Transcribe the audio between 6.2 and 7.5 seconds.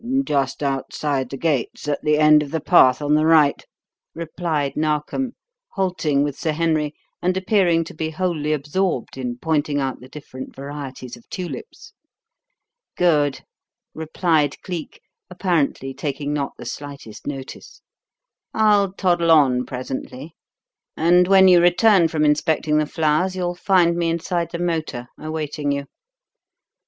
with Sir Henry and